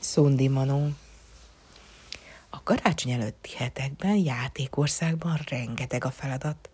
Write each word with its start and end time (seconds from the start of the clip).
Szundi 0.00 0.48
Manó 0.48 0.88
A 2.50 2.62
karácsony 2.62 3.12
előtti 3.12 3.50
hetekben 3.56 4.16
játékországban 4.16 5.38
rengeteg 5.48 6.04
a 6.04 6.10
feladat. 6.10 6.70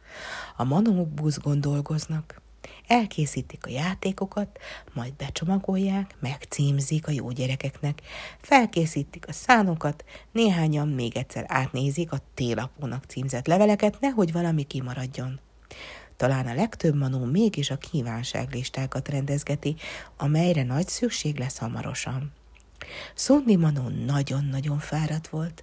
A 0.57 0.65
manók 0.65 1.09
buzgon 1.09 1.61
dolgoznak. 1.61 2.41
Elkészítik 2.87 3.67
a 3.67 3.71
játékokat, 3.71 4.59
majd 4.93 5.13
becsomagolják, 5.13 6.15
megcímzik 6.21 7.07
a 7.07 7.11
jó 7.11 7.31
gyerekeknek, 7.31 8.03
felkészítik 8.41 9.29
a 9.29 9.33
szánokat, 9.33 10.05
néhányan 10.33 10.89
még 10.89 11.17
egyszer 11.17 11.45
átnézik 11.49 12.13
a 12.13 12.21
télapónak 12.35 13.05
címzett 13.05 13.47
leveleket, 13.47 14.01
nehogy 14.01 14.33
valami 14.33 14.63
kimaradjon. 14.63 15.41
Talán 16.17 16.47
a 16.47 16.55
legtöbb 16.55 16.95
manó 16.95 17.25
mégis 17.25 17.71
a 17.71 17.77
kívánságlistákat 17.77 19.09
rendezgeti, 19.09 19.77
amelyre 20.17 20.63
nagy 20.63 20.89
szükség 20.89 21.39
lesz 21.39 21.59
hamarosan. 21.59 22.33
Szundi 23.15 23.57
Manó 23.57 23.89
nagyon-nagyon 23.89 24.79
fáradt 24.79 25.29
volt. 25.29 25.63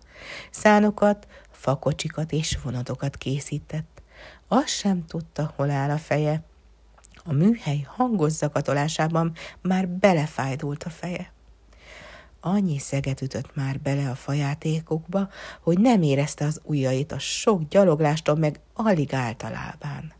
Szánokat, 0.51 1.27
fakocsikat 1.51 2.31
és 2.31 2.57
vonatokat 2.63 3.17
készített. 3.17 4.01
Azt 4.47 4.67
sem 4.67 5.05
tudta, 5.05 5.53
hol 5.55 5.69
áll 5.69 5.89
a 5.89 5.97
feje. 5.97 6.43
A 7.23 7.33
műhely 7.33 7.85
hangos 7.87 8.31
zakatolásában 8.31 9.33
már 9.61 9.87
belefájdult 9.87 10.83
a 10.83 10.89
feje. 10.89 11.31
Annyi 12.39 12.79
szeget 12.79 13.21
ütött 13.21 13.55
már 13.55 13.79
bele 13.79 14.09
a 14.09 14.15
fajátékokba, 14.15 15.29
hogy 15.61 15.79
nem 15.79 16.01
érezte 16.01 16.45
az 16.45 16.61
ujjait 16.63 17.11
a 17.11 17.19
sok 17.19 17.67
gyaloglástól, 17.67 18.35
meg 18.35 18.59
alig 18.73 19.13
állt 19.13 19.43
a 19.43 19.49
lábán. 19.49 20.13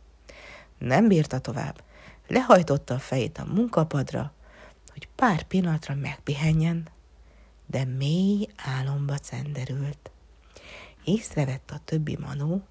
Nem 0.77 1.07
bírta 1.07 1.39
tovább. 1.39 1.83
Lehajtotta 2.27 2.93
a 2.93 2.99
fejét 2.99 3.37
a 3.37 3.45
munkapadra, 3.53 4.33
hogy 4.91 5.07
pár 5.15 5.43
pillanatra 5.43 5.95
megpihenjen, 5.95 6.87
de 7.73 7.85
mély 7.85 8.47
álomba 8.55 9.17
cenderült. 9.17 10.11
Észrevette 11.03 11.73
a 11.73 11.81
többi 11.85 12.17
manó, 12.21 12.61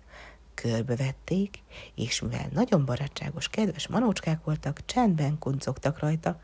körbevették, 0.55 1.63
és 1.95 2.21
mivel 2.21 2.49
nagyon 2.53 2.85
barátságos, 2.85 3.49
kedves 3.49 3.89
manócskák 3.89 4.45
voltak, 4.45 4.85
csendben 4.85 5.39
kuncogtak 5.39 5.99
rajta, 5.99 6.41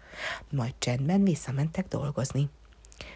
majd 0.50 0.74
csendben 0.78 1.24
visszamentek 1.24 1.88
dolgozni. 1.88 2.48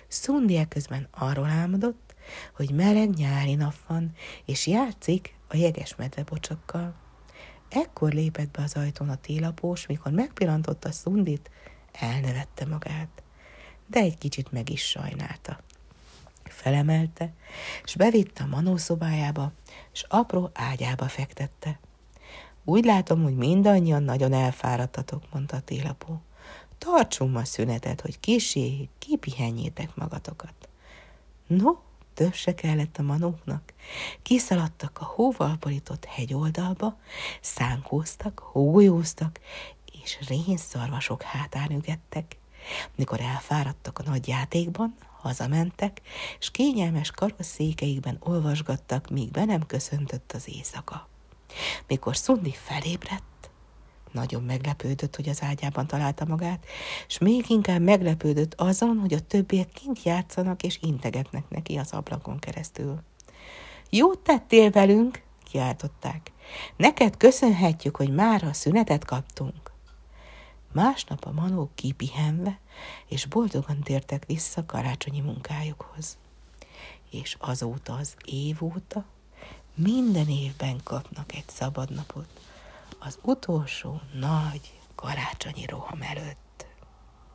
Szundi 0.09 0.69
közben 0.69 1.09
arról 1.11 1.49
álmodott, 1.49 2.15
hogy 2.55 2.71
meleg 2.71 3.11
nyári 3.11 3.55
nap 3.55 3.75
van, 3.87 4.13
és 4.45 4.67
játszik 4.67 5.35
a 5.49 5.57
jeges 5.57 5.97
medvebocsokkal. 5.97 6.95
Ekkor 7.69 8.13
lépett 8.13 8.51
be 8.51 8.63
az 8.63 8.75
ajtón 8.75 9.09
a 9.09 9.17
télapós, 9.17 9.87
mikor 9.87 10.13
megpillantotta 10.13 10.93
Szundit, 10.93 11.51
elnevette 11.93 12.67
magát, 12.67 13.23
de 13.93 14.01
egy 14.01 14.19
kicsit 14.19 14.53
meg 14.53 14.71
is 14.71 14.89
sajnálta. 14.89 15.59
Felemelte, 16.45 17.33
és 17.85 17.97
bevitte 17.97 18.43
a 18.43 18.47
manó 18.47 18.77
szobájába, 18.77 19.53
és 19.93 20.05
apró 20.09 20.51
ágyába 20.55 21.09
fektette. 21.09 21.79
Úgy 22.65 22.85
látom, 22.85 23.23
hogy 23.23 23.37
mindannyian 23.37 24.03
nagyon 24.03 24.33
elfáradtatok, 24.33 25.23
mondta 25.33 25.61
télapó. 25.61 26.21
Tartsunk 26.79 27.33
ma 27.33 27.45
szünetet, 27.45 28.01
hogy 28.01 28.21
kisé 28.21 28.89
kipihenjétek 28.99 29.95
magatokat. 29.95 30.69
No, 31.47 31.73
több 32.15 32.55
kellett 32.55 32.99
a 32.99 33.03
manóknak. 33.03 33.73
Kiszaladtak 34.23 34.99
a 35.01 35.05
hóval 35.05 35.57
borított 35.61 36.05
hegyoldalba, 36.05 36.99
szánkóztak, 37.41 38.39
hógolyóztak, 38.39 39.41
és 40.03 40.19
rénszarvasok 40.29 41.23
hátán 41.23 41.71
ügettek. 41.71 42.37
Mikor 42.95 43.21
elfáradtak 43.21 43.99
a 43.99 44.11
nagy 44.11 44.29
játékban, 44.29 44.95
hazamentek, 45.21 46.01
és 46.39 46.51
kényelmes 46.51 47.11
karosszékeikben 47.11 48.17
olvasgattak, 48.21 49.11
míg 49.11 49.31
be 49.31 49.45
nem 49.45 49.67
köszöntött 49.67 50.33
az 50.33 50.49
éjszaka. 50.49 51.09
Mikor 51.87 52.17
Szundi 52.17 52.55
felébredt, 52.65 53.51
nagyon 54.13 54.43
meglepődött, 54.43 55.17
hogy 55.17 55.29
az 55.29 55.43
ágyában 55.43 55.87
találta 55.87 56.25
magát, 56.25 56.67
és 57.07 57.19
még 57.19 57.45
inkább 57.49 57.81
meglepődött 57.81 58.55
azon, 58.55 58.99
hogy 58.99 59.13
a 59.13 59.21
többiek 59.21 59.69
kint 59.69 60.03
játszanak 60.03 60.63
és 60.63 60.79
integetnek 60.83 61.49
neki 61.49 61.77
az 61.77 61.93
ablakon 61.93 62.39
keresztül. 62.39 63.03
Jót 63.91 64.19
tettél 64.19 64.71
velünk, 64.71 65.23
kiáltották. 65.51 66.33
Neked 66.77 67.17
köszönhetjük, 67.17 67.97
hogy 67.97 68.15
már 68.15 68.45
a 68.45 68.53
szünetet 68.53 69.05
kaptunk. 69.05 69.72
Másnap 70.73 71.25
a 71.25 71.33
manók 71.33 71.75
kipihenve, 71.75 72.59
és 73.07 73.27
boldogan 73.27 73.81
tértek 73.81 74.27
vissza 74.27 74.67
karácsonyi 74.67 75.21
munkájukhoz. 75.21 76.17
És 77.11 77.37
azóta 77.41 77.95
az 77.95 78.15
év 78.25 78.63
óta 78.63 79.05
minden 79.75 80.29
évben 80.29 80.81
kapnak 80.85 81.35
egy 81.35 81.49
szabadnapot, 81.49 82.41
az 82.99 83.19
utolsó 83.23 84.01
nagy 84.13 84.81
karácsonyi 84.95 85.67
roham 85.67 86.03
előtt. 86.03 86.37